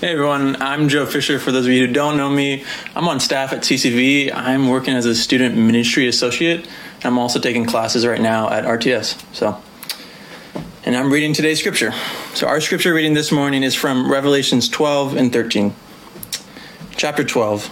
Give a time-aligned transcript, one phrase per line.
[0.00, 1.38] Hey everyone, I'm Joe Fisher.
[1.38, 2.64] For those of you who don't know me,
[2.96, 4.34] I'm on staff at CCV.
[4.34, 6.66] I'm working as a student ministry associate.
[7.04, 9.22] I'm also taking classes right now at RTS.
[9.32, 9.62] So,
[10.84, 11.92] and I'm reading today's scripture.
[12.34, 15.72] So our scripture reading this morning is from Revelations 12 and 13.
[16.96, 17.70] Chapter 12.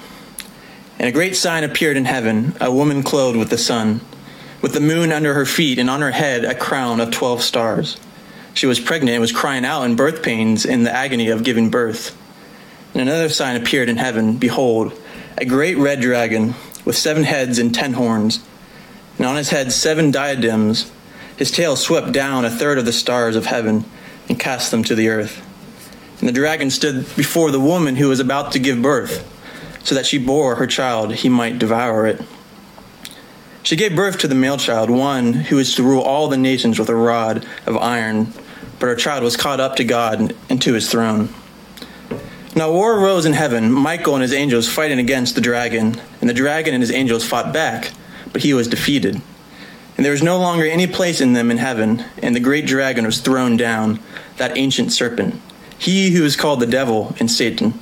[1.00, 4.00] And a great sign appeared in heaven, a woman clothed with the sun,
[4.62, 7.98] with the moon under her feet, and on her head a crown of 12 stars.
[8.55, 11.71] She was pregnant and was crying out in birth pains in the agony of giving
[11.71, 12.16] birth.
[12.93, 14.93] And another sign appeared in heaven Behold,
[15.39, 16.54] a great red dragon
[16.85, 18.40] with seven heads and ten horns,
[19.18, 20.90] and on his head seven diadems.
[21.36, 23.85] His tail swept down a third of the stars of heaven
[24.29, 25.45] and cast them to the earth.
[26.21, 29.29] And the dragon stood before the woman who was about to give birth,
[29.82, 32.20] so that she bore her child, he might devour it.
[33.64, 36.78] She gave birth to the male child, one who is to rule all the nations
[36.78, 38.33] with a rod of iron.
[38.83, 41.33] But her child was caught up to God and to his throne.
[42.56, 46.34] Now war arose in heaven, Michael and his angels fighting against the dragon, and the
[46.34, 47.93] dragon and his angels fought back,
[48.33, 49.23] but he was defeated.
[49.97, 53.06] And there was no longer any place in them in heaven, and the great dragon
[53.06, 54.01] was thrown down,
[54.39, 55.41] that ancient serpent,
[55.78, 57.78] he who is called the devil and Satan,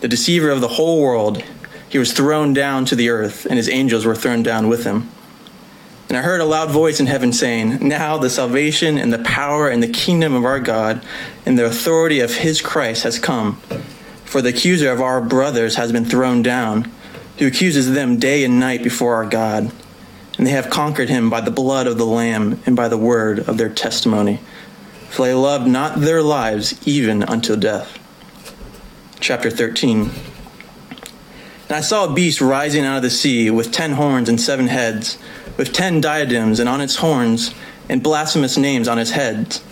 [0.00, 1.40] the deceiver of the whole world.
[1.88, 5.08] He was thrown down to the earth, and his angels were thrown down with him.
[6.12, 9.70] And I heard a loud voice in heaven saying, Now the salvation and the power
[9.70, 11.02] and the kingdom of our God
[11.46, 13.56] and the authority of his Christ has come.
[14.26, 16.92] For the accuser of our brothers has been thrown down,
[17.38, 19.72] who accuses them day and night before our God.
[20.36, 23.38] And they have conquered him by the blood of the Lamb and by the word
[23.48, 24.38] of their testimony.
[25.08, 27.98] For they loved not their lives even until death.
[29.18, 30.10] Chapter 13.
[31.68, 34.66] And I saw a beast rising out of the sea with ten horns and seven
[34.66, 35.16] heads,
[35.56, 37.54] with ten diadems and on its horns,
[37.88, 39.62] and blasphemous names on its heads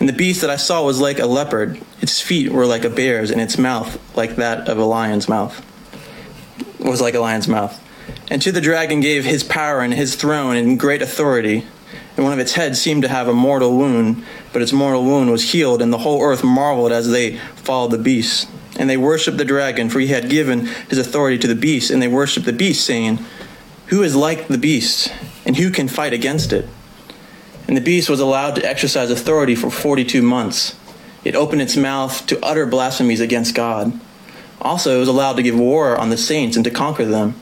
[0.00, 1.80] and the beast that I saw was like a leopard.
[2.00, 5.64] Its feet were like a bear's, and its mouth like that of a lion's mouth.
[6.78, 7.80] Was like a lion's mouth.
[8.30, 11.66] And to the dragon gave his power and his throne and great authority.
[12.16, 15.30] And one of its heads seemed to have a mortal wound, but its mortal wound
[15.30, 18.48] was healed, and the whole earth marveled as they followed the beast.
[18.76, 22.02] And they worshipped the dragon, for he had given his authority to the beast, and
[22.02, 23.24] they worshipped the beast, saying,
[23.86, 25.12] Who is like the beast,
[25.44, 26.68] and who can fight against it?
[27.68, 30.76] And the beast was allowed to exercise authority for 42 months.
[31.22, 33.98] It opened its mouth to utter blasphemies against God.
[34.60, 37.40] Also, it was allowed to give war on the saints and to conquer them.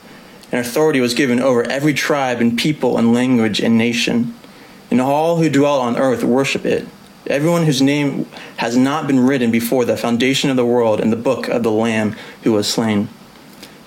[0.51, 4.35] And authority was given over every tribe and people and language and nation.
[4.91, 6.87] And all who dwell on earth worship it.
[7.25, 8.25] Everyone whose name
[8.57, 11.71] has not been written before the foundation of the world in the book of the
[11.71, 13.07] Lamb who was slain.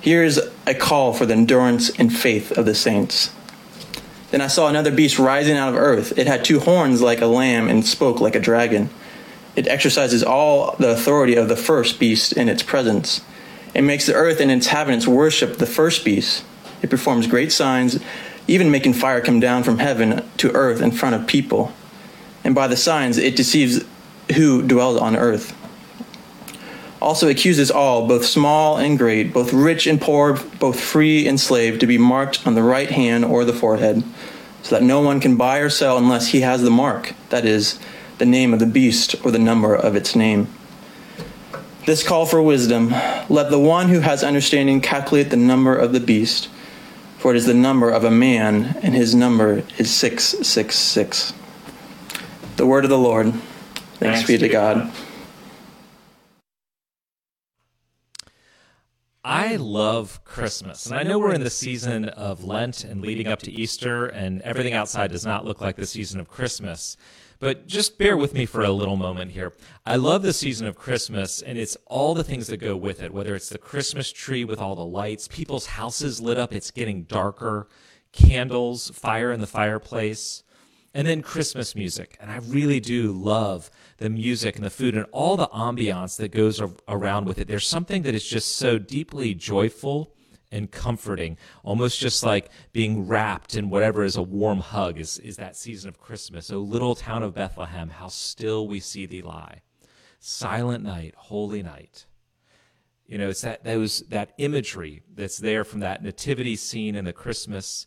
[0.00, 3.30] Here is a call for the endurance and faith of the saints.
[4.30, 6.18] Then I saw another beast rising out of earth.
[6.18, 8.90] It had two horns like a lamb and spoke like a dragon.
[9.54, 13.22] It exercises all the authority of the first beast in its presence.
[13.74, 16.44] It makes the earth and its inhabitants worship the first beast.
[16.82, 18.00] It performs great signs,
[18.48, 21.72] even making fire come down from heaven to earth in front of people.
[22.44, 23.84] And by the signs, it deceives
[24.34, 25.56] who dwells on earth.
[27.00, 31.78] Also accuses all, both small and great, both rich and poor, both free and slave,
[31.78, 34.02] to be marked on the right hand or the forehead
[34.62, 37.78] so that no one can buy or sell unless he has the mark, that is,
[38.18, 40.48] the name of the beast or the number of its name.
[41.84, 42.90] This call for wisdom
[43.28, 46.48] let the one who has understanding calculate the number of the beast,
[47.18, 51.32] for it is the number of a man, and his number is 666.
[52.56, 53.34] The word of the Lord.
[53.34, 54.78] Thanks, Thanks be to God.
[54.78, 55.05] God.
[59.28, 60.86] I love Christmas.
[60.86, 64.40] And I know we're in the season of Lent and leading up to Easter, and
[64.42, 66.96] everything outside does not look like the season of Christmas.
[67.40, 69.52] But just bear with me for a little moment here.
[69.84, 73.12] I love the season of Christmas, and it's all the things that go with it,
[73.12, 77.02] whether it's the Christmas tree with all the lights, people's houses lit up, it's getting
[77.02, 77.66] darker,
[78.12, 80.44] candles, fire in the fireplace,
[80.96, 82.16] and then Christmas music.
[82.20, 86.32] And I really do love the music and the food and all the ambiance that
[86.32, 86.58] goes
[86.88, 87.46] around with it.
[87.46, 90.14] There's something that is just so deeply joyful
[90.50, 95.36] and comforting, almost just like being wrapped in whatever is a warm hug is, is
[95.36, 96.50] that season of Christmas.
[96.50, 99.60] O little town of Bethlehem, how still we see thee lie.
[100.18, 102.06] Silent night, holy night.
[103.06, 107.12] You know, it's that those that imagery that's there from that nativity scene and the
[107.12, 107.86] Christmas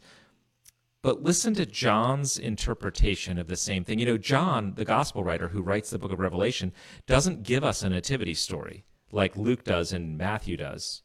[1.01, 3.99] but listen to John's interpretation of the same thing.
[3.99, 6.73] You know, John, the gospel writer who writes the book of Revelation,
[7.07, 11.03] doesn't give us a nativity story like Luke does and Matthew does,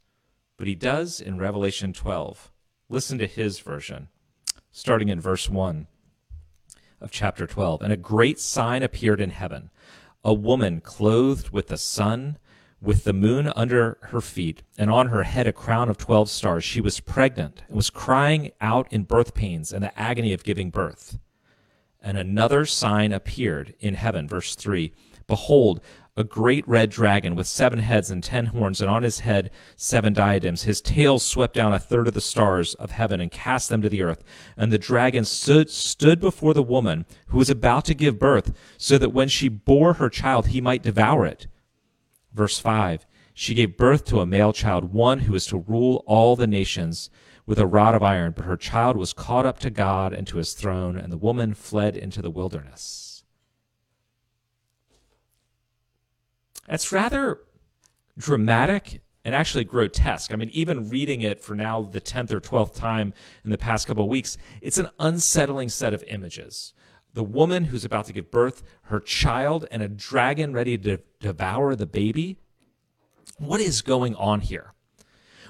[0.56, 2.50] but he does in Revelation 12.
[2.88, 4.08] Listen to his version,
[4.70, 5.86] starting in verse 1
[7.00, 7.82] of chapter 12.
[7.82, 9.70] And a great sign appeared in heaven
[10.24, 12.38] a woman clothed with the sun
[12.84, 16.62] with the moon under her feet and on her head a crown of 12 stars.
[16.62, 20.70] She was pregnant and was crying out in birth pains and the agony of giving
[20.70, 21.18] birth.
[22.00, 24.28] And another sign appeared in heaven.
[24.28, 24.92] Verse 3
[25.26, 25.80] Behold,
[26.16, 30.12] a great red dragon with seven heads and ten horns, and on his head seven
[30.12, 30.62] diadems.
[30.62, 33.88] His tail swept down a third of the stars of heaven and cast them to
[33.88, 34.22] the earth.
[34.56, 38.96] And the dragon stood, stood before the woman who was about to give birth, so
[38.98, 41.48] that when she bore her child, he might devour it.
[42.34, 46.36] Verse 5 She gave birth to a male child, one who is to rule all
[46.36, 47.08] the nations
[47.46, 48.32] with a rod of iron.
[48.36, 51.54] But her child was caught up to God and to his throne, and the woman
[51.54, 53.22] fled into the wilderness.
[56.68, 57.40] That's rather
[58.18, 60.32] dramatic and actually grotesque.
[60.32, 63.14] I mean, even reading it for now the 10th or 12th time
[63.44, 66.73] in the past couple of weeks, it's an unsettling set of images.
[67.14, 71.74] The woman who's about to give birth, her child, and a dragon ready to devour
[71.74, 72.38] the baby.
[73.38, 74.74] What is going on here?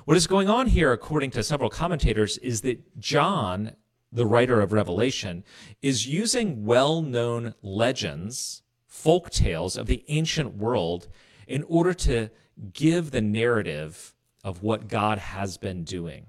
[0.05, 3.73] What is going on here, according to several commentators, is that John,
[4.13, 5.43] the writer of Revelation,
[5.81, 11.09] is using well known legends folk tales of the ancient world
[11.49, 12.31] in order to
[12.73, 14.15] give the narrative
[14.45, 16.27] of what God has been doing.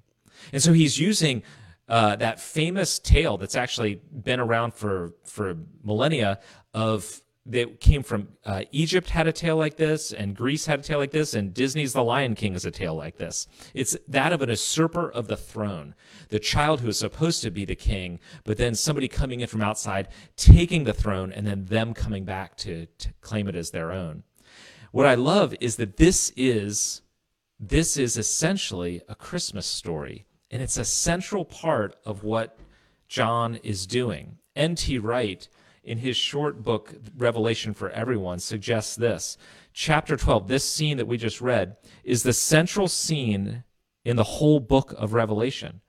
[0.51, 1.43] And so he's using
[1.87, 6.39] uh, that famous tale that's actually been around for, for millennia
[6.73, 10.83] of that came from uh, Egypt had a tale like this, and Greece had a
[10.83, 13.47] tale like this, and Disney's The Lion King is a tale like this.
[13.75, 15.93] It's that of an usurper of the throne,
[16.29, 19.61] the child who is supposed to be the king, but then somebody coming in from
[19.61, 23.91] outside, taking the throne, and then them coming back to, to claim it as their
[23.91, 24.23] own.
[24.91, 27.01] What I love is that this is
[27.59, 32.57] this is essentially a Christmas story, and it's a central part of what
[33.07, 34.37] John is doing.
[34.55, 34.97] N.T.
[34.99, 35.47] Wright
[35.83, 39.37] in his short book, Revelation for Everyone, suggests this.
[39.73, 43.63] Chapter 12, this scene that we just read, is the central scene
[44.03, 45.81] in the whole book of Revelation.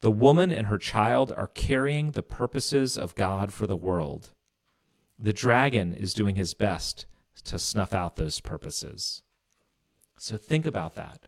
[0.00, 4.30] The woman and her child are carrying the purposes of God for the world.
[5.18, 7.06] The dragon is doing his best
[7.44, 9.22] to snuff out those purposes.
[10.18, 11.26] So think about that.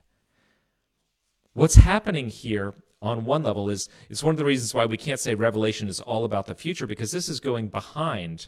[1.52, 5.18] What's happening here on one level is it's one of the reasons why we can't
[5.18, 8.46] say Revelation is all about the future because this is going behind.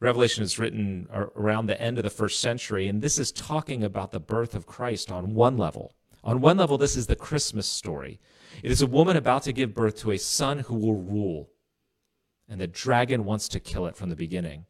[0.00, 4.12] Revelation is written around the end of the first century, and this is talking about
[4.12, 5.92] the birth of Christ on one level.
[6.24, 8.18] On one level, this is the Christmas story.
[8.62, 11.50] It is a woman about to give birth to a son who will rule,
[12.48, 14.64] and the dragon wants to kill it from the beginning.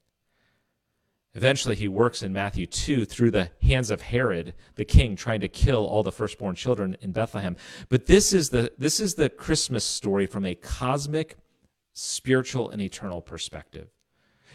[1.38, 5.46] Eventually, he works in Matthew 2 through the hands of Herod, the king, trying to
[5.46, 7.54] kill all the firstborn children in Bethlehem.
[7.88, 11.36] But this is the, this is the Christmas story from a cosmic,
[11.92, 13.86] spiritual, and eternal perspective.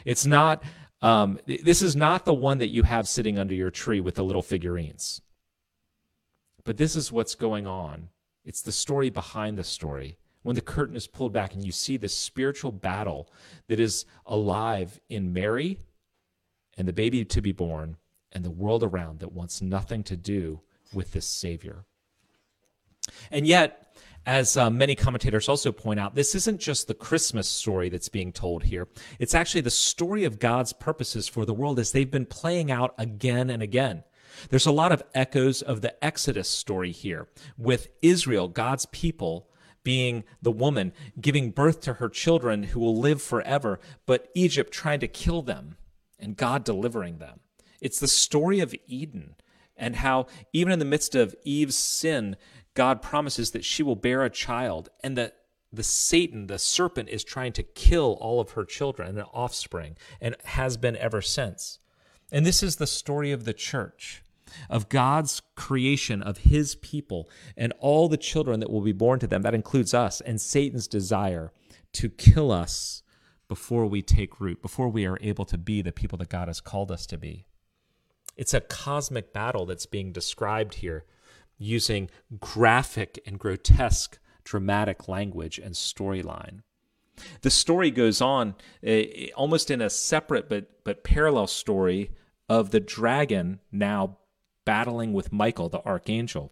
[0.03, 0.61] It's not,
[1.01, 4.23] um, this is not the one that you have sitting under your tree with the
[4.25, 5.21] little figurines.
[6.65, 8.09] But this is what's going on.
[8.43, 10.17] It's the story behind the story.
[10.41, 13.29] When the curtain is pulled back and you see the spiritual battle
[13.69, 15.79] that is alive in Mary
[16.77, 17.97] and the baby to be born
[18.31, 20.61] and the world around that wants nothing to do
[20.93, 21.85] with this Savior.
[23.31, 27.89] And yet, as uh, many commentators also point out, this isn't just the Christmas story
[27.89, 28.87] that's being told here.
[29.19, 32.93] It's actually the story of God's purposes for the world as they've been playing out
[32.97, 34.03] again and again.
[34.49, 39.47] There's a lot of echoes of the Exodus story here, with Israel, God's people,
[39.83, 45.01] being the woman giving birth to her children who will live forever, but Egypt trying
[45.01, 45.75] to kill them
[46.23, 47.41] and God delivering them.
[47.81, 49.35] It's the story of Eden
[49.75, 52.37] and how, even in the midst of Eve's sin,
[52.73, 55.35] God promises that she will bear a child and that
[55.71, 60.35] the Satan, the serpent, is trying to kill all of her children and offspring and
[60.45, 61.79] has been ever since.
[62.31, 64.23] And this is the story of the church,
[64.69, 69.27] of God's creation of his people and all the children that will be born to
[69.27, 69.41] them.
[69.41, 71.51] That includes us and Satan's desire
[71.93, 73.02] to kill us
[73.53, 76.59] before we take root, before we are able to be the people that God has
[76.59, 77.45] called us to be.
[78.35, 81.05] It's a cosmic battle that's being described here
[81.59, 86.61] using graphic and grotesque dramatic language and storyline.
[87.41, 89.03] The story goes on uh,
[89.35, 92.09] almost in a separate but, but parallel story
[92.49, 94.17] of the dragon now
[94.65, 96.51] battling with Michael, the archangel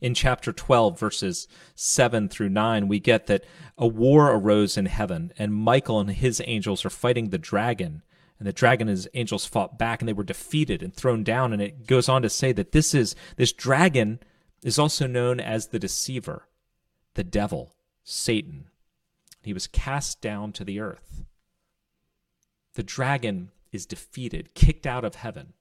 [0.00, 3.44] in chapter 12, verses 7 through 9, we get that
[3.76, 8.02] a war arose in heaven, and Michael and his angels are fighting the dragon.
[8.38, 11.52] And the dragon and his angels fought back, and they were defeated and thrown down.
[11.52, 14.18] And it goes on to say that this is this dragon
[14.62, 16.48] is also known as the deceiver,
[17.14, 18.66] the devil, Satan.
[19.42, 21.24] He was cast down to the earth.
[22.74, 25.52] The dragon is defeated, kicked out of heaven.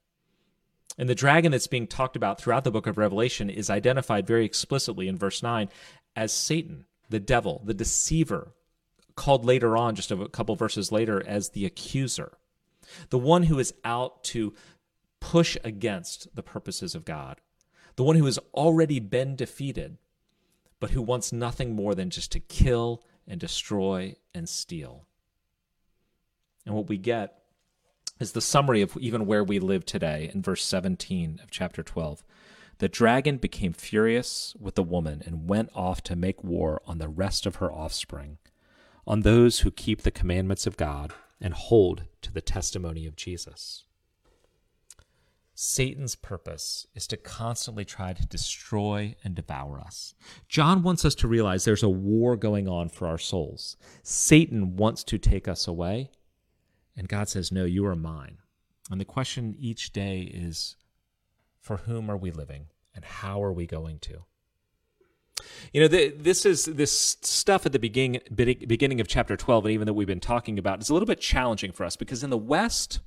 [0.98, 4.46] And the dragon that's being talked about throughout the book of Revelation is identified very
[4.46, 5.70] explicitly in verse 9
[6.16, 8.54] as Satan, the devil, the deceiver,
[9.16, 12.34] called later on, just a couple verses later, as the accuser,
[13.10, 14.54] the one who is out to
[15.20, 17.42] push against the purposes of God,
[17.96, 19.98] the one who has already been defeated,
[20.80, 25.06] but who wants nothing more than just to kill and destroy and steal.
[26.66, 27.43] And what we get
[28.24, 32.24] is the summary of even where we live today in verse 17 of chapter 12.
[32.78, 37.10] The dragon became furious with the woman and went off to make war on the
[37.10, 38.38] rest of her offspring,
[39.06, 41.12] on those who keep the commandments of God
[41.42, 43.84] and hold to the testimony of Jesus.
[45.54, 50.16] Satan's purpose is to constantly try to destroy and devour us.
[50.48, 53.76] John wants us to realize there's a war going on for our souls.
[54.02, 56.10] Satan wants to take us away,
[56.96, 58.38] and God says, No, you are mine.
[58.92, 60.76] And the question each day is
[61.60, 64.26] for whom are we living and how are we going to?
[65.72, 69.74] You know, the, this is this stuff at the beginning beginning of chapter 12 and
[69.74, 72.30] even that we've been talking about is a little bit challenging for us because in
[72.30, 73.00] the West,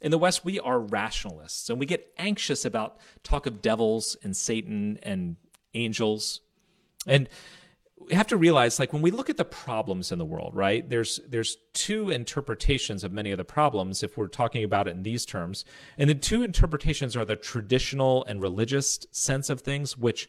[0.00, 4.36] in the West, we are rationalists and we get anxious about talk of devils and
[4.36, 5.36] Satan and
[5.74, 6.40] angels.
[7.06, 7.28] And
[7.96, 10.88] we have to realize like when we look at the problems in the world right
[10.90, 15.02] there's there's two interpretations of many of the problems if we're talking about it in
[15.02, 15.64] these terms.
[15.98, 20.28] And the two interpretations are the traditional and religious sense of things which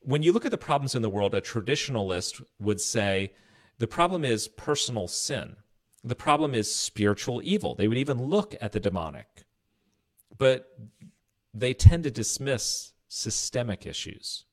[0.00, 3.32] when you look at the problems in the world a traditionalist would say
[3.78, 5.56] the problem is personal sin.
[6.02, 7.74] The problem is spiritual evil.
[7.74, 9.44] They would even look at the demonic.
[10.38, 10.68] But
[11.52, 14.44] they tend to dismiss systemic issues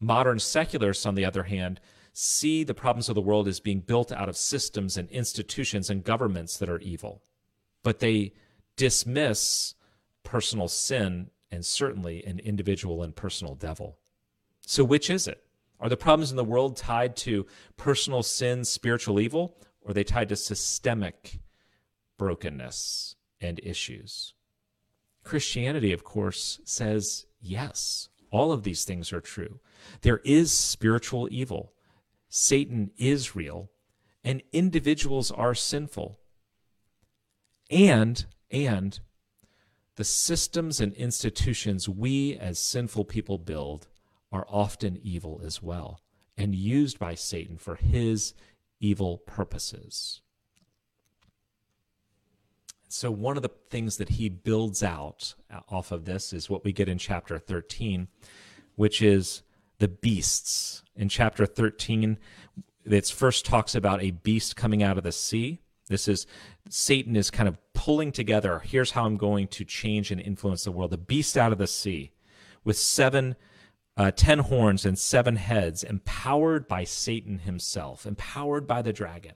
[0.00, 1.80] Modern secularists, on the other hand,
[2.12, 6.02] see the problems of the world as being built out of systems and institutions and
[6.02, 7.22] governments that are evil.
[7.82, 8.32] But they
[8.76, 9.74] dismiss
[10.22, 13.98] personal sin and certainly an individual and personal devil.
[14.66, 15.42] So, which is it?
[15.80, 20.04] Are the problems in the world tied to personal sin, spiritual evil, or are they
[20.04, 21.40] tied to systemic
[22.18, 24.34] brokenness and issues?
[25.24, 29.60] Christianity, of course, says yes, all of these things are true.
[30.02, 31.72] There is spiritual evil.
[32.28, 33.70] Satan is real,
[34.22, 36.18] and individuals are sinful.
[37.70, 39.00] And, and,
[39.96, 43.88] the systems and institutions we as sinful people build
[44.32, 46.00] are often evil as well
[46.40, 48.32] and used by Satan for his
[48.80, 50.22] evil purposes.
[52.92, 55.34] So, one of the things that he builds out
[55.68, 58.08] off of this is what we get in chapter 13,
[58.74, 59.42] which is
[59.78, 60.82] the beasts.
[60.96, 62.18] In chapter 13,
[62.84, 65.60] it first talks about a beast coming out of the sea.
[65.86, 66.26] This is
[66.68, 68.58] Satan is kind of pulling together.
[68.58, 70.90] Here's how I'm going to change and influence the world.
[70.90, 72.10] The beast out of the sea
[72.64, 73.36] with seven,
[73.96, 79.34] uh, ten horns and seven heads, empowered by Satan himself, empowered by the dragon.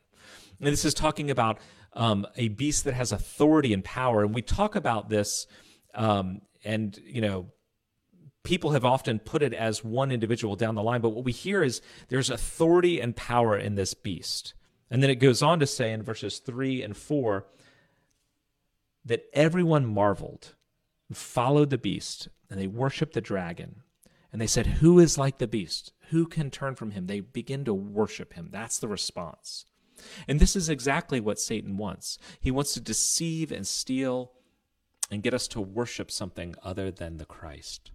[0.58, 1.58] And this is talking about
[1.94, 4.22] um, a beast that has authority and power.
[4.22, 5.46] And we talk about this,
[5.94, 7.46] um, and you know,
[8.42, 11.62] people have often put it as one individual down the line, but what we hear
[11.62, 14.54] is there's authority and power in this beast.
[14.90, 17.46] And then it goes on to say in verses 3 and 4
[19.04, 20.54] that everyone marveled,
[21.12, 23.82] followed the beast, and they worshiped the dragon.
[24.32, 25.92] And they said, Who is like the beast?
[26.10, 27.06] Who can turn from him?
[27.06, 28.48] They begin to worship him.
[28.50, 29.64] That's the response.
[30.28, 32.18] And this is exactly what Satan wants.
[32.40, 34.32] He wants to deceive and steal
[35.10, 37.90] and get us to worship something other than the Christ.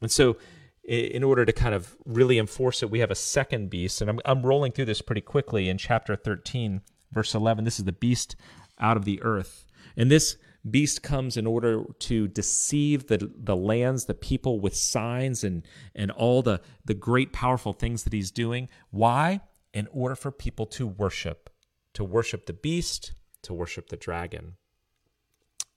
[0.00, 0.36] And so,
[0.84, 4.00] in order to kind of really enforce it, we have a second beast.
[4.00, 7.64] And I'm, I'm rolling through this pretty quickly in chapter 13, verse 11.
[7.64, 8.36] This is the beast
[8.78, 9.66] out of the earth.
[9.96, 10.36] And this
[10.68, 16.10] beast comes in order to deceive the, the lands, the people with signs and, and
[16.10, 18.68] all the, the great, powerful things that he's doing.
[18.90, 19.40] Why?
[19.76, 21.50] In order for people to worship,
[21.92, 24.54] to worship the beast, to worship the dragon.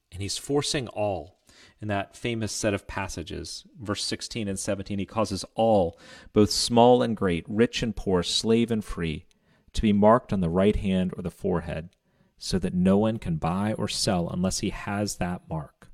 [0.09, 1.41] And he's forcing all
[1.81, 5.99] in that famous set of passages, verse 16 and 17, he causes all,
[6.31, 9.25] both small and great, rich and poor, slave and free,
[9.73, 11.89] to be marked on the right hand or the forehead,
[12.37, 15.89] so that no one can buy or sell unless he has that mark.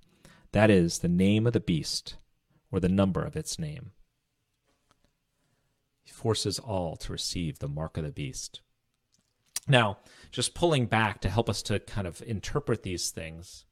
[0.52, 2.18] That is, the name of the beast
[2.72, 3.94] or the number of its name.
[6.06, 8.62] He forces all to receive the mark of the beast.
[9.68, 9.98] Now,
[10.32, 13.66] just pulling back to help us to kind of interpret these things,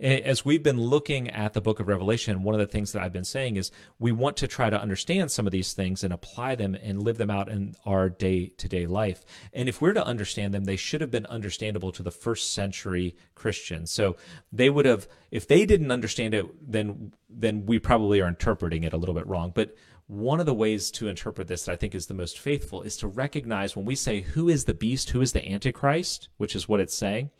[0.00, 3.12] as we've been looking at the book of Revelation, one of the things that I've
[3.12, 6.56] been saying is we want to try to understand some of these things and apply
[6.56, 9.24] them and live them out in our day to day life.
[9.52, 13.14] And if we're to understand them, they should have been understandable to the first century
[13.36, 13.92] Christians.
[13.92, 14.16] So
[14.50, 18.92] they would have, if they didn't understand it, then then we probably are interpreting it
[18.92, 19.52] a little bit wrong.
[19.54, 19.74] But
[20.12, 22.98] one of the ways to interpret this that I think is the most faithful is
[22.98, 26.68] to recognize when we say who is the beast, who is the antichrist, which is
[26.68, 27.30] what it's saying,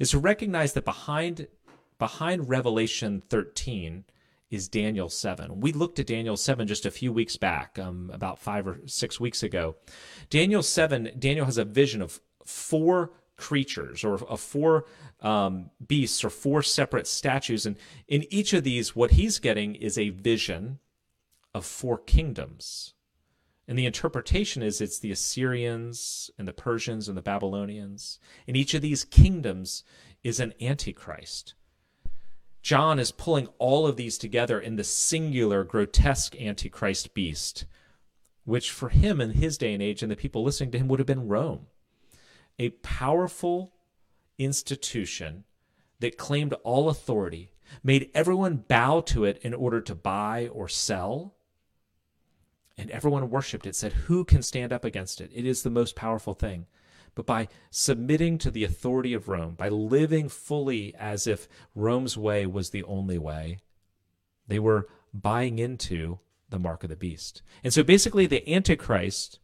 [0.00, 1.46] is to recognize that behind
[1.98, 4.04] behind Revelation 13
[4.50, 5.60] is Daniel 7.
[5.60, 9.20] We looked at Daniel 7 just a few weeks back, um, about five or six
[9.20, 9.76] weeks ago.
[10.30, 14.86] Daniel 7, Daniel has a vision of four creatures or of four
[15.20, 17.66] um, beasts or four separate statues.
[17.66, 17.76] And
[18.08, 20.78] in each of these, what he's getting is a vision
[21.54, 22.94] of four kingdoms.
[23.68, 28.18] And the interpretation is it's the Assyrians and the Persians and the Babylonians.
[28.46, 29.84] And each of these kingdoms
[30.24, 31.54] is an antichrist.
[32.60, 37.64] John is pulling all of these together in the singular, grotesque antichrist beast,
[38.44, 41.00] which for him in his day and age and the people listening to him would
[41.00, 41.66] have been Rome.
[42.58, 43.72] A powerful
[44.38, 45.44] institution
[46.00, 51.34] that claimed all authority, made everyone bow to it in order to buy or sell
[52.76, 55.30] and everyone worshiped it, said, Who can stand up against it?
[55.34, 56.66] It is the most powerful thing.
[57.14, 62.46] But by submitting to the authority of Rome, by living fully as if Rome's way
[62.46, 63.58] was the only way,
[64.48, 67.42] they were buying into the mark of the beast.
[67.62, 69.38] And so basically, the Antichrist,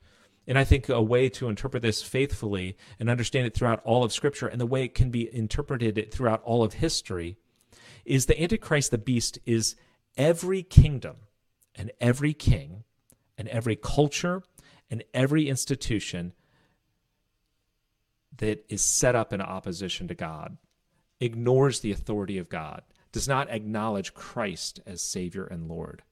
[0.46, 4.12] and I think a way to interpret this faithfully and understand it throughout all of
[4.14, 7.36] Scripture, and the way it can be interpreted throughout all of history,
[8.06, 9.76] is the Antichrist, the beast, is
[10.16, 11.16] every kingdom
[11.74, 12.84] and every king
[13.38, 14.42] and every culture
[14.90, 16.34] and every institution
[18.36, 20.58] that is set up in opposition to God,
[21.20, 26.02] ignores the authority of God, does not acknowledge Christ as Savior and Lord.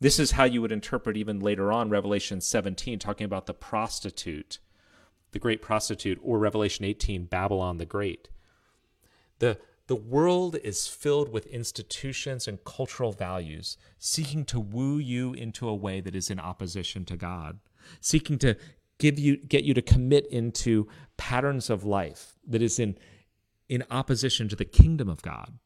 [0.00, 4.58] This is how you would interpret even later on Revelation 17, talking about the prostitute,
[5.32, 8.28] the great prostitute, or Revelation 18, Babylon the Great.
[9.40, 15.66] The the world is filled with institutions and cultural values seeking to woo you into
[15.66, 17.58] a way that is in opposition to God,
[18.00, 18.56] seeking to
[18.98, 22.98] give you get you to commit into patterns of life that is in
[23.68, 25.58] in opposition to the kingdom of God.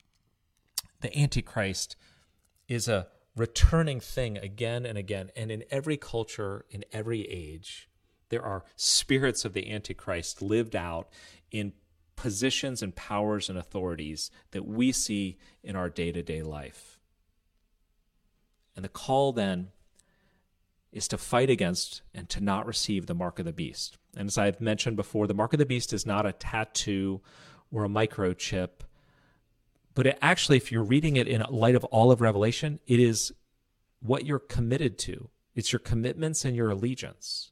[1.00, 1.96] The antichrist
[2.68, 7.88] is a returning thing again and again and in every culture in every age
[8.28, 11.08] there are spirits of the antichrist lived out
[11.50, 11.72] in
[12.16, 17.01] positions and powers and authorities that we see in our day to day life.
[18.75, 19.68] And the call then
[20.92, 23.96] is to fight against and to not receive the mark of the beast.
[24.16, 27.22] And as I've mentioned before, the mark of the beast is not a tattoo
[27.70, 28.68] or a microchip,
[29.94, 33.33] but it actually, if you're reading it in light of all of Revelation, it is
[34.01, 35.31] what you're committed to.
[35.55, 37.51] It's your commitments and your allegiance.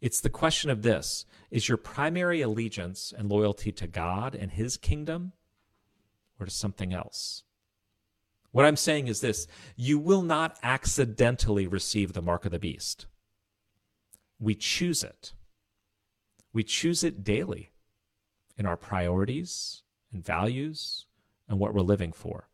[0.00, 4.76] It's the question of this is your primary allegiance and loyalty to God and his
[4.76, 5.32] kingdom
[6.38, 7.42] or to something else?
[8.52, 13.06] What I'm saying is this you will not accidentally receive the mark of the beast.
[14.38, 15.34] We choose it.
[16.52, 17.70] We choose it daily
[18.56, 19.82] in our priorities
[20.12, 21.06] and values
[21.48, 22.48] and what we're living for.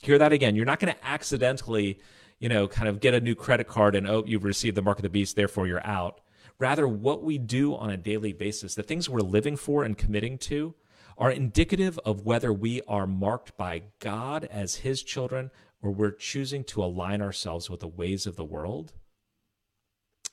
[0.00, 0.54] Hear that again.
[0.54, 1.98] You're not going to accidentally,
[2.38, 4.98] you know, kind of get a new credit card and, oh, you've received the mark
[4.98, 6.20] of the beast, therefore you're out.
[6.58, 10.38] Rather, what we do on a daily basis, the things we're living for and committing
[10.38, 10.74] to,
[11.16, 15.50] are indicative of whether we are marked by God as His children
[15.82, 18.94] or we're choosing to align ourselves with the ways of the world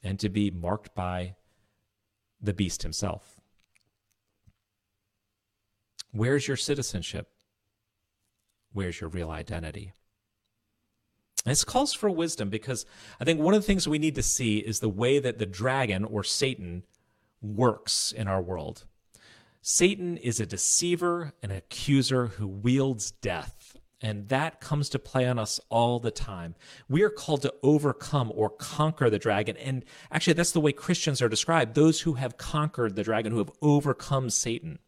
[0.04, 1.36] and to be marked by
[2.42, 3.40] the beast himself.
[6.12, 7.30] Where's your citizenship?
[8.74, 9.94] Where's your real identity?
[11.45, 12.86] This calls for wisdom because
[13.19, 15.45] I think one of the things we need to see is the way that the
[15.45, 16.84] dragon or Satan
[17.41, 18.86] works in our world.
[19.62, 25.38] Satan is a deceiver, an accuser who wields death, and that comes to play on
[25.38, 26.56] us all the time.
[26.89, 31.21] We are called to overcome or conquer the dragon, and actually, that's the way Christians
[31.21, 34.80] are described those who have conquered the dragon, who have overcome Satan.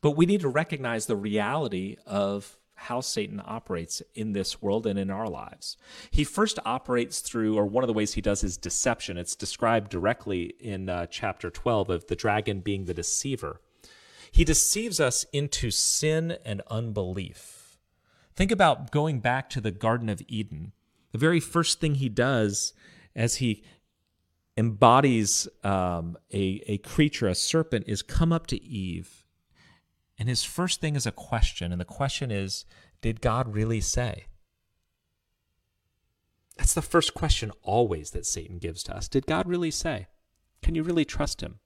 [0.00, 4.98] But we need to recognize the reality of how Satan operates in this world and
[4.98, 5.76] in our lives.
[6.10, 9.18] He first operates through, or one of the ways he does is deception.
[9.18, 13.60] It's described directly in uh, chapter 12 of the dragon being the deceiver.
[14.30, 17.78] He deceives us into sin and unbelief.
[18.36, 20.72] Think about going back to the Garden of Eden.
[21.10, 22.74] The very first thing he does
[23.16, 23.64] as he
[24.56, 29.24] embodies um, a, a creature, a serpent, is come up to Eve
[30.18, 31.70] And his first thing is a question.
[31.70, 32.64] And the question is
[33.00, 34.26] Did God really say?
[36.56, 39.08] That's the first question always that Satan gives to us.
[39.08, 40.08] Did God really say?
[40.60, 41.60] Can you really trust him?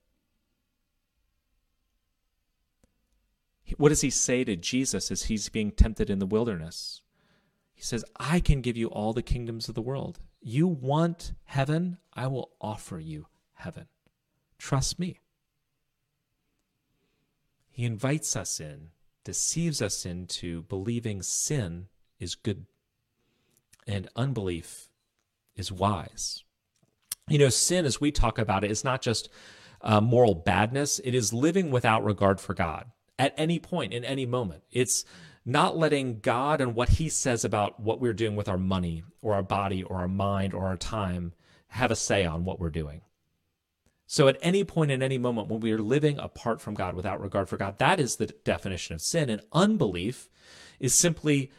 [3.77, 7.01] What does he say to Jesus as he's being tempted in the wilderness?
[7.73, 10.19] He says, I can give you all the kingdoms of the world.
[10.41, 11.97] You want heaven?
[12.13, 13.87] I will offer you heaven.
[14.59, 15.19] Trust me.
[17.73, 18.89] He invites us in,
[19.23, 21.87] deceives us into believing sin
[22.19, 22.67] is good
[23.87, 24.89] and unbelief
[25.55, 26.43] is wise.
[27.27, 29.27] You know, sin, as we talk about it, is not just
[29.81, 34.27] uh, moral badness, it is living without regard for God at any point, in any
[34.27, 34.61] moment.
[34.71, 35.03] It's
[35.43, 39.33] not letting God and what He says about what we're doing with our money or
[39.33, 41.33] our body or our mind or our time
[41.69, 43.01] have a say on what we're doing.
[44.05, 47.21] So, at any point in any moment when we are living apart from God without
[47.21, 49.29] regard for God, that is the definition of sin.
[49.29, 50.29] And unbelief
[50.79, 51.51] is simply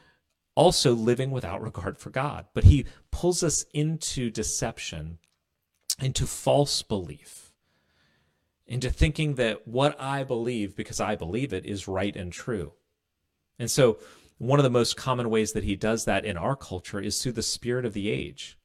[0.55, 2.47] also living without regard for God.
[2.55, 5.19] But He pulls us into deception,
[6.01, 7.53] into false belief,
[8.67, 12.73] into thinking that what I believe, because I believe it, is right and true.
[13.59, 13.99] And so,
[14.39, 17.33] one of the most common ways that He does that in our culture is through
[17.33, 18.59] the spirit of the age.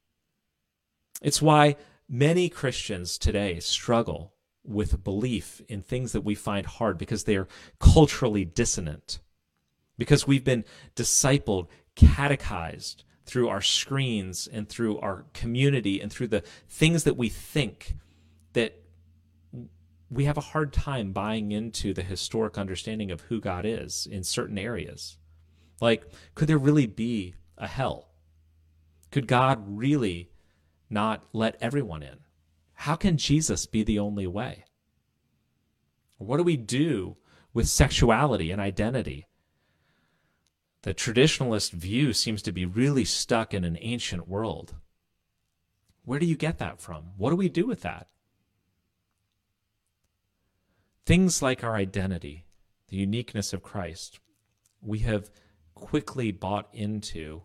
[1.22, 1.76] It's why
[2.12, 7.48] Many Christians today struggle with belief in things that we find hard because they are
[7.80, 9.20] culturally dissonant,
[9.96, 16.44] because we've been discipled, catechized through our screens and through our community and through the
[16.68, 17.96] things that we think
[18.54, 18.82] that
[20.10, 24.24] we have a hard time buying into the historic understanding of who God is in
[24.24, 25.20] certain areas.
[25.80, 28.10] Like, could there really be a hell?
[29.12, 30.29] Could God really
[30.90, 32.20] not let everyone in?
[32.74, 34.66] How can Jesus be the only way?
[36.18, 37.18] What do we do
[37.54, 39.28] with sexuality and identity?
[40.82, 44.76] The traditionalist view seems to be really stuck in an ancient world.
[46.06, 47.12] Where do you get that from?
[47.18, 48.08] What do we do with that?
[51.06, 52.46] Things like our identity,
[52.88, 54.20] the uniqueness of Christ,
[54.82, 55.30] we have
[55.76, 57.44] quickly bought into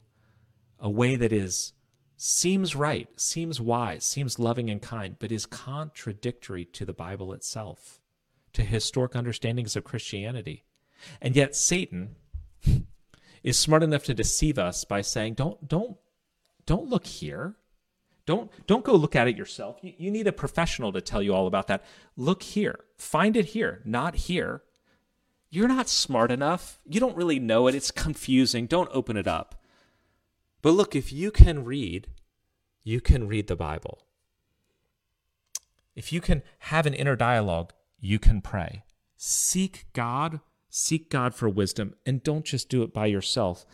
[0.79, 1.74] a way that is
[2.17, 8.01] seems right, seems wise, seems loving and kind, but is contradictory to the Bible itself,
[8.53, 10.65] to historic understandings of Christianity.
[11.21, 12.17] And yet Satan
[13.43, 15.97] is smart enough to deceive us by saying, "Don't don't
[16.67, 17.57] don't look here.
[18.27, 19.79] Don't don't go look at it yourself.
[19.83, 21.85] You, you need a professional to tell you all about that.
[22.17, 22.85] Look here.
[22.97, 24.63] Find it here, not here.
[25.51, 26.81] You're not smart enough.
[26.89, 27.75] You don't really know it.
[27.75, 28.67] It's confusing.
[28.67, 29.61] Don't open it up."
[30.65, 32.07] But look, if you can read,
[32.83, 34.07] you can read the Bible.
[35.95, 38.83] If you can have an inner dialogue, you can pray.
[39.15, 43.67] Seek God, seek God for wisdom, and don't just do it by yourself,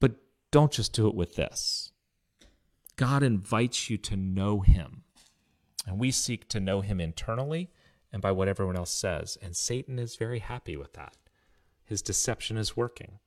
[0.00, 0.12] but
[0.50, 1.92] don't just do it with this.
[2.96, 5.02] God invites you to know Him.
[5.86, 7.68] And we seek to know Him internally
[8.10, 9.36] and by what everyone else says.
[9.42, 11.18] And Satan is very happy with that.
[11.84, 13.18] His deception is working.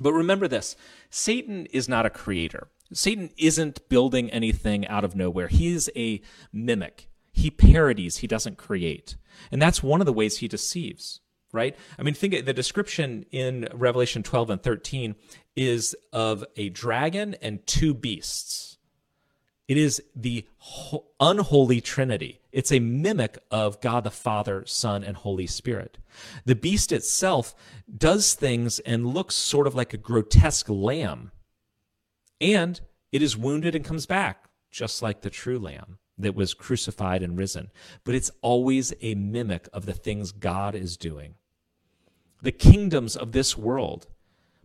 [0.00, 0.76] But remember this
[1.10, 2.68] Satan is not a creator.
[2.92, 5.48] Satan isn't building anything out of nowhere.
[5.48, 6.20] He is a
[6.52, 7.08] mimic.
[7.32, 9.16] He parodies, he doesn't create.
[9.50, 11.20] And that's one of the ways he deceives,
[11.52, 11.76] right?
[11.98, 15.16] I mean, think the description in Revelation 12 and 13
[15.56, 18.73] is of a dragon and two beasts.
[19.66, 20.46] It is the
[21.18, 22.40] unholy Trinity.
[22.52, 25.98] It's a mimic of God the Father, Son, and Holy Spirit.
[26.44, 27.54] The beast itself
[27.96, 31.32] does things and looks sort of like a grotesque lamb.
[32.40, 37.22] And it is wounded and comes back, just like the true lamb that was crucified
[37.22, 37.70] and risen.
[38.04, 41.34] But it's always a mimic of the things God is doing.
[42.42, 44.06] The kingdoms of this world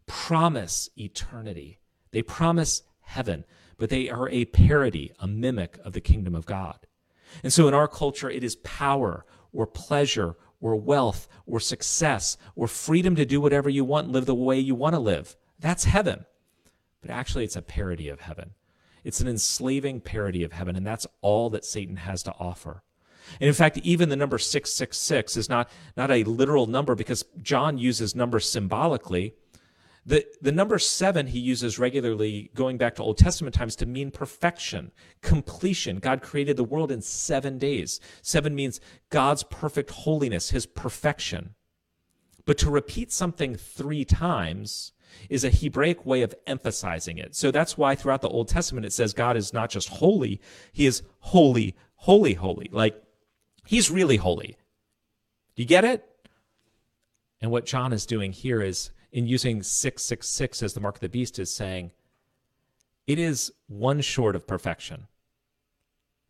[0.06, 1.80] promise eternity,
[2.12, 3.44] they promise heaven
[3.80, 6.86] but they are a parody, a mimic of the kingdom of God.
[7.44, 12.68] And so in our culture, it is power or pleasure or wealth or success or
[12.68, 15.38] freedom to do whatever you want, live the way you want to live.
[15.60, 16.26] That's heaven.
[17.02, 18.52] But actually, it's a parody of heaven.
[19.06, 22.84] It's an enslaving parody of heaven, and that's all that Satan has to offer.
[23.40, 27.78] And in fact, even the number 666 is not, not a literal number because John
[27.78, 29.36] uses numbers symbolically
[30.06, 34.12] the, the number seven he uses regularly going back to Old Testament times to mean
[34.12, 36.00] perfection, completion.
[36.00, 38.00] God created the world in seven days.
[38.22, 41.56] Seven means God's perfect holiness, his perfection.
[42.46, 44.94] But to repeat something three times
[45.30, 47.36] is a Hebraic way of emphasizing it.
[47.36, 50.40] So that's why throughout the Old Testament it says God is not just holy,
[50.72, 52.70] he is holy, holy, holy.
[52.72, 53.02] Like
[53.66, 54.58] he's really holy.
[55.56, 56.06] You get it?
[57.42, 61.10] And what John is doing here is in using 666 as the mark of the
[61.10, 61.92] beast is saying
[63.08, 65.08] it is one short of perfection.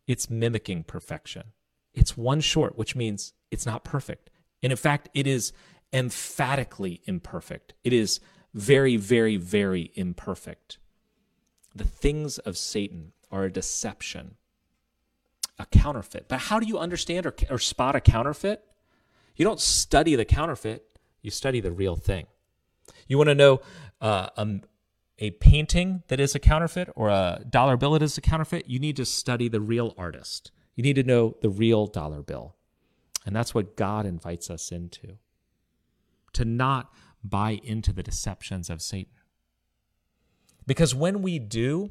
[0.06, 1.52] It's mimicking perfection.
[1.92, 4.30] It's one short, which means it's not perfect.
[4.62, 5.52] And in fact, it is
[5.92, 7.74] emphatically imperfect.
[7.84, 8.20] It is
[8.54, 10.78] very, very, very imperfect.
[11.74, 14.36] The things of Satan are a deception,
[15.58, 16.26] a counterfeit.
[16.28, 18.64] But how do you understand or, or spot a counterfeit?
[19.36, 22.26] You don't study the counterfeit, you study the real thing.
[23.08, 23.60] You want to know
[24.00, 24.62] uh, um,
[25.18, 28.68] a painting that is a counterfeit or a dollar bill that is a counterfeit?
[28.68, 30.50] You need to study the real artist.
[30.74, 32.56] You need to know the real dollar bill.
[33.26, 35.18] And that's what God invites us into
[36.32, 39.12] to not buy into the deceptions of Satan.
[40.66, 41.90] Because when we do,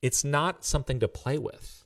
[0.00, 1.84] it's not something to play with.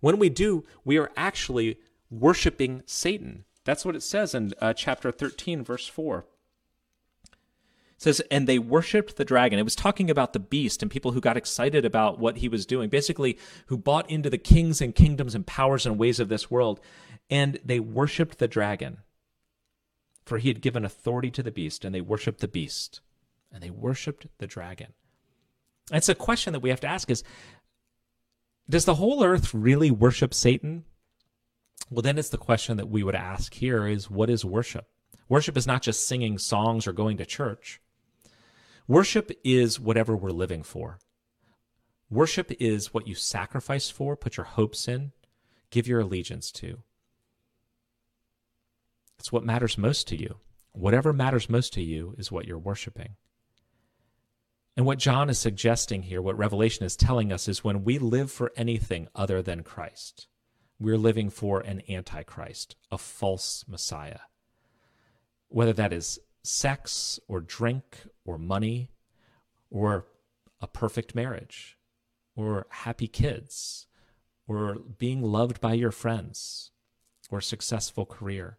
[0.00, 1.78] When we do, we are actually
[2.10, 3.44] worshiping Satan.
[3.64, 6.26] That's what it says in uh, chapter 13, verse 4
[8.02, 9.58] says, and they worshiped the dragon.
[9.58, 12.66] It was talking about the beast and people who got excited about what he was
[12.66, 16.50] doing, basically, who bought into the kings and kingdoms and powers and ways of this
[16.50, 16.80] world.
[17.30, 18.98] And they worshiped the dragon,
[20.24, 23.00] for he had given authority to the beast, and they worshiped the beast,
[23.52, 24.94] and they worshiped the dragon.
[25.92, 27.22] It's a question that we have to ask is
[28.68, 30.84] Does the whole earth really worship Satan?
[31.90, 34.88] Well, then it's the question that we would ask here is what is worship?
[35.28, 37.81] Worship is not just singing songs or going to church.
[38.88, 40.98] Worship is whatever we're living for.
[42.10, 45.12] Worship is what you sacrifice for, put your hopes in,
[45.70, 46.78] give your allegiance to.
[49.18, 50.36] It's what matters most to you.
[50.72, 53.16] Whatever matters most to you is what you're worshiping.
[54.76, 58.30] And what John is suggesting here, what Revelation is telling us, is when we live
[58.30, 60.28] for anything other than Christ,
[60.80, 64.20] we're living for an antichrist, a false Messiah.
[65.48, 68.90] Whether that is sex or drink or money
[69.70, 70.06] or
[70.60, 71.78] a perfect marriage
[72.36, 73.86] or happy kids
[74.46, 76.70] or being loved by your friends
[77.30, 78.58] or successful career.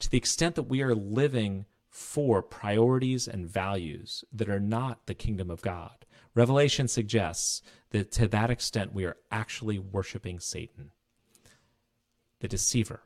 [0.00, 5.14] To the extent that we are living for priorities and values that are not the
[5.14, 7.60] kingdom of God, Revelation suggests
[7.90, 10.92] that to that extent we are actually worshiping Satan,
[12.38, 13.02] the deceiver,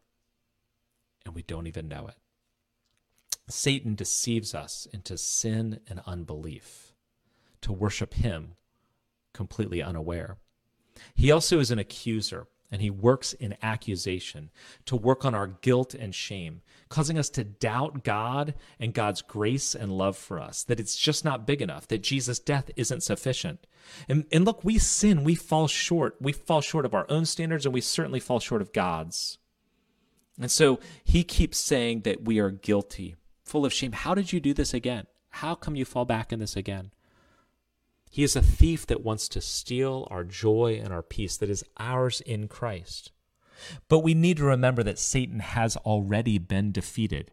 [1.25, 2.17] and we don't even know it.
[3.49, 6.95] Satan deceives us into sin and unbelief,
[7.61, 8.55] to worship him
[9.33, 10.39] completely unaware.
[11.15, 14.51] He also is an accuser, and he works in accusation
[14.87, 19.75] to work on our guilt and shame, causing us to doubt God and God's grace
[19.75, 23.67] and love for us, that it's just not big enough, that Jesus' death isn't sufficient.
[24.09, 26.17] And, and look, we sin, we fall short.
[26.21, 29.39] We fall short of our own standards, and we certainly fall short of God's.
[30.41, 33.93] And so he keeps saying that we are guilty full of shame.
[33.93, 35.07] How did you do this again?
[35.31, 36.93] How come you fall back in this again?
[38.11, 41.65] He is a thief that wants to steal our joy and our peace that is
[41.79, 43.11] ours in Christ.
[43.89, 47.33] But we need to remember that Satan has already been defeated.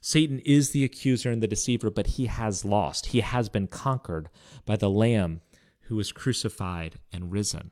[0.00, 3.06] Satan is the accuser and the deceiver, but he has lost.
[3.06, 4.28] He has been conquered
[4.66, 5.40] by the Lamb
[5.82, 7.70] who was crucified and risen.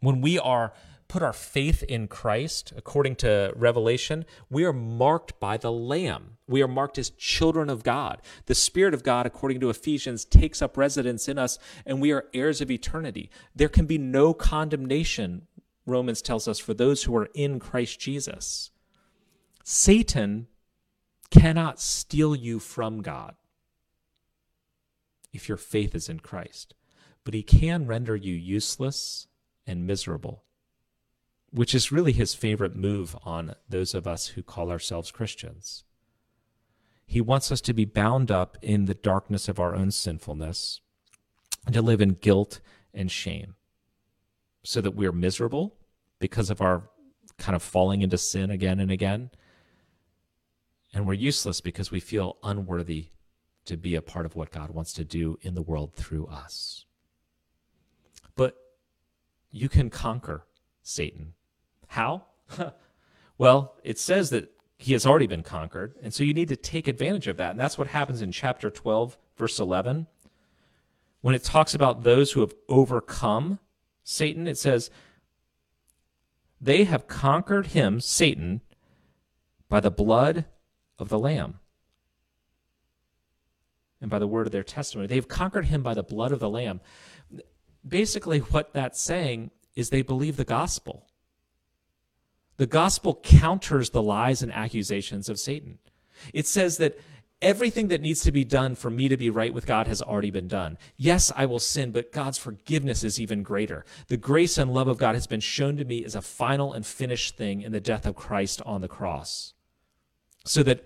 [0.00, 0.72] When we are
[1.08, 6.38] put our faith in Christ, according to Revelation, we are marked by the Lamb.
[6.48, 8.20] We are marked as children of God.
[8.46, 12.26] The Spirit of God, according to Ephesians, takes up residence in us, and we are
[12.34, 13.30] heirs of eternity.
[13.54, 15.46] There can be no condemnation,
[15.86, 18.70] Romans tells us, for those who are in Christ Jesus.
[19.62, 20.46] Satan
[21.30, 23.34] cannot steal you from God
[25.32, 26.74] if your faith is in Christ,
[27.24, 29.26] but he can render you useless
[29.66, 30.45] and miserable
[31.50, 35.84] which is really his favorite move on those of us who call ourselves Christians.
[37.06, 40.80] He wants us to be bound up in the darkness of our own sinfulness
[41.64, 42.60] and to live in guilt
[42.92, 43.54] and shame
[44.64, 45.76] so that we're miserable
[46.18, 46.90] because of our
[47.38, 49.30] kind of falling into sin again and again.
[50.92, 53.10] And we're useless because we feel unworthy
[53.66, 56.86] to be a part of what God wants to do in the world through us.
[58.34, 58.56] But
[59.50, 60.44] you can conquer
[60.86, 61.34] Satan
[61.88, 62.24] how?
[63.38, 65.94] well, it says that he has already been conquered.
[66.02, 67.52] And so you need to take advantage of that.
[67.52, 70.06] And that's what happens in chapter 12, verse 11.
[71.22, 73.58] When it talks about those who have overcome
[74.04, 74.90] Satan, it says,
[76.60, 78.60] They have conquered him, Satan,
[79.68, 80.44] by the blood
[80.98, 81.60] of the Lamb
[84.00, 85.08] and by the word of their testimony.
[85.08, 86.80] They've conquered him by the blood of the Lamb.
[87.86, 91.06] Basically, what that's saying is they believe the gospel.
[92.56, 95.78] The gospel counters the lies and accusations of Satan.
[96.32, 96.98] It says that
[97.42, 100.30] everything that needs to be done for me to be right with God has already
[100.30, 100.78] been done.
[100.96, 103.84] Yes, I will sin, but God's forgiveness is even greater.
[104.08, 106.86] The grace and love of God has been shown to me as a final and
[106.86, 109.52] finished thing in the death of Christ on the cross.
[110.46, 110.84] So that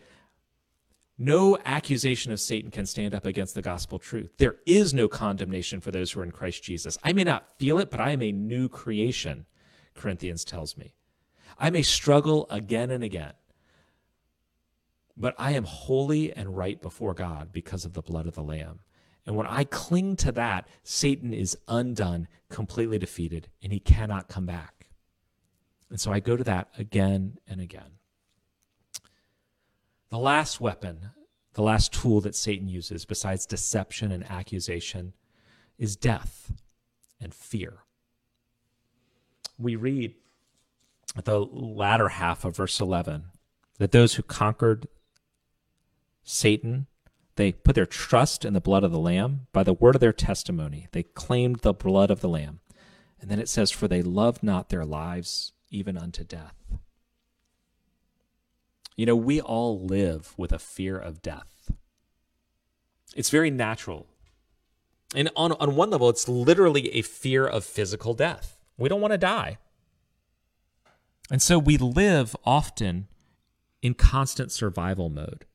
[1.21, 4.33] no accusation of Satan can stand up against the gospel truth.
[4.39, 6.97] There is no condemnation for those who are in Christ Jesus.
[7.05, 9.45] I may not feel it, but I am a new creation,
[9.95, 10.95] Corinthians tells me.
[11.59, 13.35] I may struggle again and again,
[15.15, 18.81] but I am holy and right before God because of the blood of the Lamb.
[19.27, 24.47] And when I cling to that, Satan is undone, completely defeated, and he cannot come
[24.47, 24.87] back.
[25.91, 28.00] And so I go to that again and again.
[30.11, 31.11] The last weapon,
[31.55, 35.15] the last tool that Satan uses, besides deception and accusation,
[35.79, 36.53] is death
[37.21, 37.79] and fear.
[39.59, 40.15] We read
[41.25, 43.25] the latter half of verse 11
[43.79, 44.89] that those who conquered
[46.23, 46.87] Satan,
[47.37, 50.13] they put their trust in the blood of the Lamb by the word of their
[50.13, 50.89] testimony.
[50.93, 52.61] They claimed the blood of the Lamb.
[53.21, 56.60] And then it says, For they loved not their lives even unto death.
[58.97, 61.71] You know, we all live with a fear of death.
[63.17, 64.07] It's very natural.
[65.15, 68.59] And on, on one level, it's literally a fear of physical death.
[68.79, 69.59] We don't want to die.
[71.31, 73.09] And so we live often
[73.83, 75.47] in constant survival mode.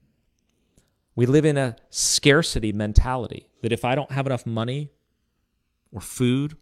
[1.15, 4.91] We live in a scarcity mentality that if I don't have enough money
[5.91, 6.57] or food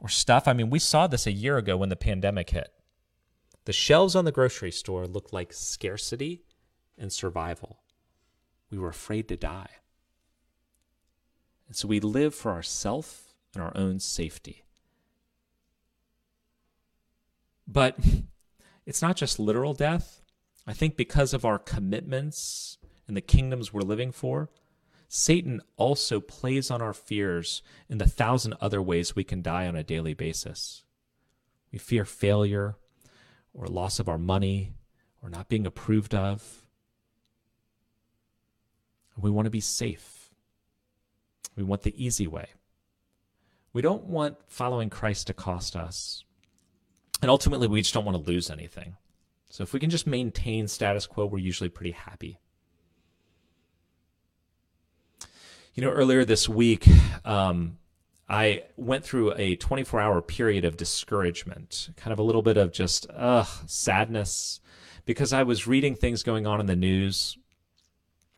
[0.00, 2.72] or stuff, I mean, we saw this a year ago when the pandemic hit.
[3.66, 6.44] The shelves on the grocery store looked like scarcity
[6.96, 7.80] and survival.
[8.70, 9.70] We were afraid to die.
[11.66, 14.64] And so we live for ourself and our own safety.
[17.66, 17.98] But
[18.86, 20.22] it's not just literal death.
[20.64, 24.48] I think because of our commitments and the kingdoms we're living for,
[25.08, 29.74] Satan also plays on our fears in the thousand other ways we can die on
[29.74, 30.84] a daily basis.
[31.72, 32.76] We fear failure,
[33.56, 34.74] or loss of our money
[35.22, 36.62] or not being approved of.
[39.16, 40.30] We want to be safe.
[41.56, 42.48] We want the easy way.
[43.72, 46.24] We don't want following Christ to cost us.
[47.22, 48.96] And ultimately, we just don't want to lose anything.
[49.48, 52.38] So if we can just maintain status quo, we're usually pretty happy.
[55.74, 56.86] You know, earlier this week,
[57.24, 57.78] um,
[58.28, 62.72] I went through a 24 hour period of discouragement, kind of a little bit of
[62.72, 64.60] just ugh, sadness,
[65.04, 67.38] because I was reading things going on in the news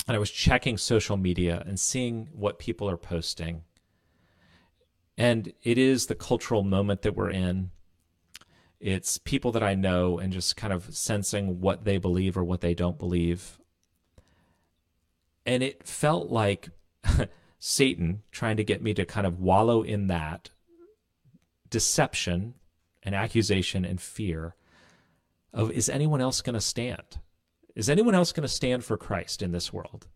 [0.07, 3.63] and I was checking social media and seeing what people are posting.
[5.17, 7.71] And it is the cultural moment that we're in.
[8.81, 12.61] It's people that I know and just kind of sensing what they believe or what
[12.61, 13.59] they don't believe.
[15.45, 16.69] And it felt like
[17.59, 20.51] Satan trying to get me to kind of wallow in that
[21.71, 22.55] deception
[23.03, 24.55] and accusation and fear
[25.53, 27.19] of is anyone else going to stand?
[27.75, 30.07] Is anyone else going to stand for Christ in this world?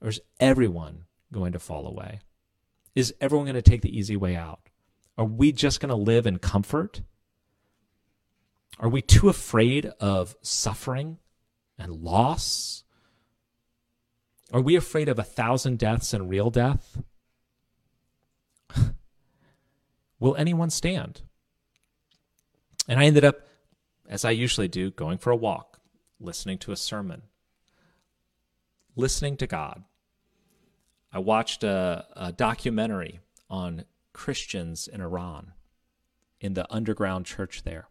[0.00, 2.20] Or is everyone going to fall away?
[2.94, 4.60] Is everyone going to take the easy way out?
[5.16, 7.02] Are we just going to live in comfort?
[8.78, 11.18] Are we too afraid of suffering
[11.78, 12.84] and loss
[14.52, 17.00] are we afraid of a thousand deaths and real death?
[20.20, 21.22] Will anyone stand?
[22.86, 23.40] And I ended up,
[24.08, 25.80] as I usually do, going for a walk,
[26.20, 27.22] listening to a sermon,
[28.94, 29.84] listening to God.
[31.12, 35.52] I watched a, a documentary on Christians in Iran,
[36.40, 37.88] in the underground church there.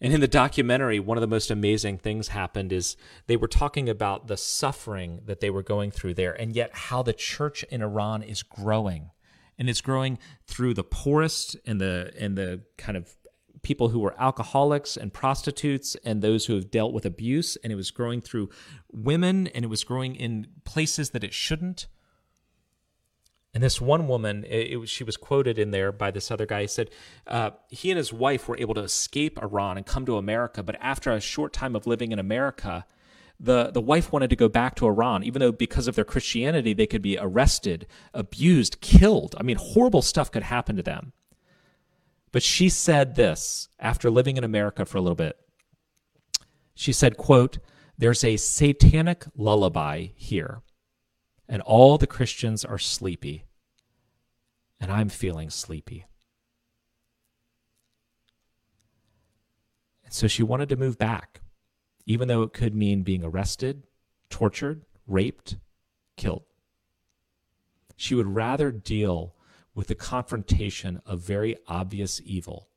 [0.00, 3.88] And in the documentary, one of the most amazing things happened is they were talking
[3.88, 7.82] about the suffering that they were going through there, and yet how the church in
[7.82, 9.10] Iran is growing.
[9.58, 13.16] And it's growing through the poorest and the and the kind of
[13.62, 17.76] people who were alcoholics and prostitutes and those who have dealt with abuse, and it
[17.76, 18.50] was growing through
[18.92, 21.86] women, and it was growing in places that it shouldn't.
[23.56, 26.60] And this one woman, it, it, she was quoted in there by this other guy.
[26.60, 26.90] He said
[27.26, 30.76] uh, he and his wife were able to escape Iran and come to America, but
[30.78, 32.84] after a short time of living in America,
[33.40, 36.74] the the wife wanted to go back to Iran, even though because of their Christianity
[36.74, 39.34] they could be arrested, abused, killed.
[39.40, 41.14] I mean, horrible stuff could happen to them.
[42.32, 45.38] But she said this after living in America for a little bit.
[46.74, 47.56] She said, "quote
[47.96, 50.60] There's a satanic lullaby here."
[51.48, 53.44] And all the Christians are sleepy,
[54.80, 56.06] and I'm feeling sleepy.
[60.04, 61.40] And so she wanted to move back.
[62.06, 63.82] even though it could mean being arrested,
[64.30, 65.56] tortured, raped,
[66.16, 66.44] killed.
[67.96, 69.34] She would rather deal
[69.74, 72.68] with the confrontation of very obvious evil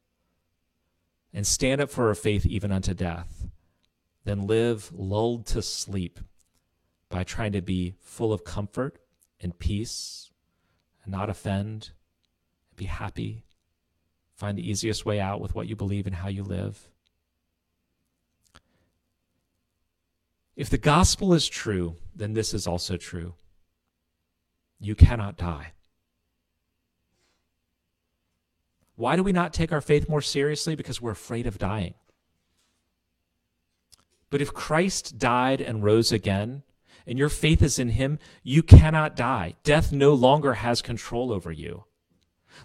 [1.31, 3.47] and stand up for her faith even unto death
[4.23, 6.19] than live lulled to sleep
[7.09, 8.99] by trying to be full of comfort
[9.41, 10.29] and peace
[11.03, 11.91] and not offend
[12.69, 13.43] and be happy.
[14.35, 16.87] Find the easiest way out with what you believe and how you live.
[20.55, 23.33] If the gospel is true, then this is also true.
[24.79, 25.73] You cannot die.
[28.95, 30.75] Why do we not take our faith more seriously?
[30.75, 31.93] Because we're afraid of dying.
[34.29, 36.63] But if Christ died and rose again,
[37.05, 39.55] and your faith is in him, you cannot die.
[39.63, 41.85] Death no longer has control over you.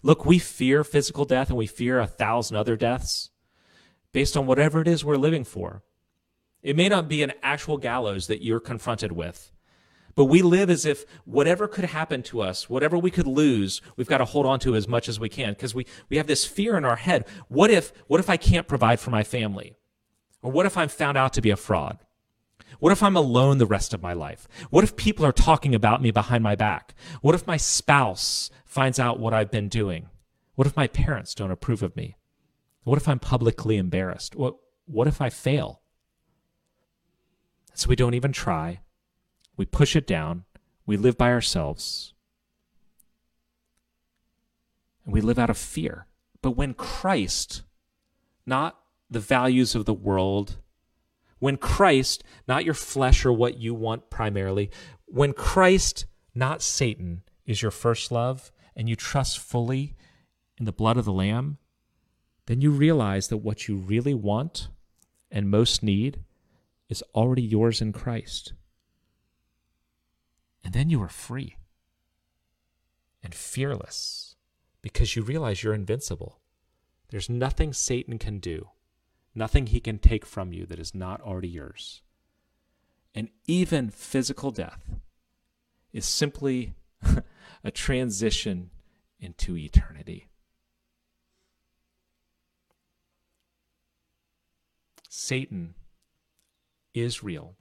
[0.02, 3.30] Look, we fear physical death and we fear a thousand other deaths
[4.12, 5.82] based on whatever it is we're living for.
[6.62, 9.52] It may not be an actual gallows that you're confronted with,
[10.14, 14.08] but we live as if whatever could happen to us, whatever we could lose, we've
[14.08, 16.44] got to hold on to as much as we can because we, we have this
[16.44, 17.26] fear in our head.
[17.48, 19.74] What if, what if I can't provide for my family?
[20.40, 21.98] Or what if I'm found out to be a fraud?
[22.78, 24.48] What if I'm alone the rest of my life?
[24.70, 26.94] What if people are talking about me behind my back?
[27.20, 30.08] What if my spouse finds out what I've been doing?
[30.54, 32.16] What if my parents don't approve of me?
[32.84, 34.36] What if I'm publicly embarrassed?
[34.36, 34.56] What,
[34.86, 35.80] what if I fail?
[37.74, 38.80] So we don't even try.
[39.56, 40.44] We push it down.
[40.86, 42.12] We live by ourselves.
[45.04, 46.06] And we live out of fear.
[46.42, 47.62] But when Christ,
[48.46, 48.78] not
[49.10, 50.58] the values of the world,
[51.44, 54.70] when Christ, not your flesh or what you want primarily,
[55.04, 59.94] when Christ, not Satan, is your first love and you trust fully
[60.56, 61.58] in the blood of the Lamb,
[62.46, 64.68] then you realize that what you really want
[65.30, 66.24] and most need
[66.88, 68.54] is already yours in Christ.
[70.64, 71.58] And then you are free
[73.22, 74.34] and fearless
[74.80, 76.40] because you realize you're invincible.
[77.10, 78.70] There's nothing Satan can do,
[79.34, 82.02] nothing he can take from you that is not already yours.
[83.14, 84.82] And even physical death
[85.92, 86.74] is simply
[87.64, 88.70] a transition
[89.20, 90.28] into eternity.
[95.08, 95.74] Satan
[96.92, 97.54] is real.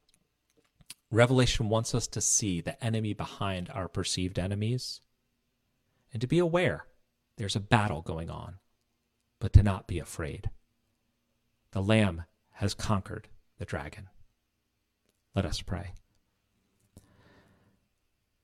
[1.12, 5.02] Revelation wants us to see the enemy behind our perceived enemies
[6.12, 6.86] and to be aware
[7.38, 8.56] there's a battle going on,
[9.40, 10.50] but to not be afraid.
[11.74, 14.10] The Lamb has conquered the dragon.
[15.36, 15.96] Let us pray.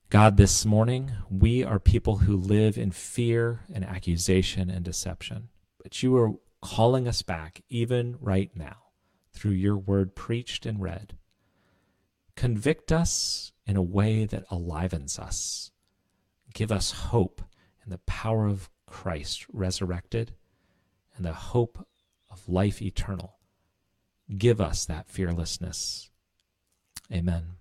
[0.10, 5.50] God, this morning, we are people who live in fear and accusation and deception,
[5.80, 8.78] but you are calling us back even right now
[9.32, 11.16] through your word preached and read.
[12.36, 15.70] Convict us in a way that alivens us.
[16.56, 17.44] Give us hope
[17.84, 20.34] in the power of Christ resurrected
[21.16, 21.86] and the hope
[22.32, 23.38] of life eternal.
[24.38, 26.10] Give us that fearlessness.
[27.12, 27.59] Amen.